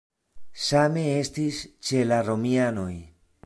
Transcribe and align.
Same 0.67 1.03
estis 1.11 1.61
ĉe 1.91 2.03
la 2.13 2.21
romianoj. 2.31 2.93